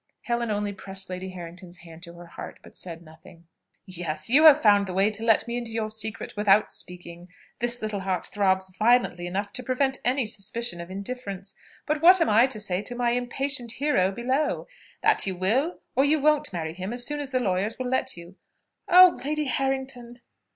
Helen 0.23 0.49
only 0.49 0.73
pressed 0.73 1.11
Lady 1.11 1.29
Harrington's 1.29 1.77
hand 1.81 2.01
to 2.01 2.13
her 2.13 2.25
heart, 2.25 2.57
but 2.63 2.75
said 2.75 3.03
nothing. 3.03 3.45
"Yes, 3.85 4.31
you 4.31 4.45
have 4.45 4.59
found 4.59 4.87
the 4.87 4.95
way 4.95 5.11
to 5.11 5.23
let 5.23 5.47
me 5.47 5.57
into 5.57 5.69
your 5.71 5.91
secret, 5.91 6.35
without 6.35 6.71
speaking. 6.71 7.27
This 7.59 7.83
little 7.83 7.99
heart 7.99 8.25
throbs 8.25 8.75
violently 8.79 9.27
enough 9.27 9.53
to 9.53 9.61
prevent 9.63 9.99
any 10.03 10.25
suspicion 10.25 10.81
of 10.81 10.89
indifference. 10.89 11.53
But 11.85 12.01
what 12.01 12.19
am 12.19 12.29
I 12.29 12.47
to 12.47 12.59
say 12.59 12.81
to 12.81 12.95
my 12.95 13.11
impatient 13.11 13.73
hero 13.73 14.09
below? 14.11 14.65
That 15.01 15.27
you 15.27 15.35
will, 15.35 15.81
or 15.95 16.03
you 16.03 16.19
won't 16.19 16.51
marry 16.51 16.73
him, 16.73 16.93
as 16.93 17.05
soon 17.05 17.19
as 17.19 17.29
the 17.29 17.39
lawyers 17.39 17.77
will 17.77 17.85
let 17.87 18.17
you?" 18.17 18.37
"Oh! 18.87 19.19
Lady 19.23 19.45
Harrington!" 19.45 20.21